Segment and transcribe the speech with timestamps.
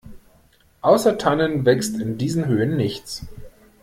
[0.81, 3.27] Außer Tannen wächst in diesen Höhen nichts.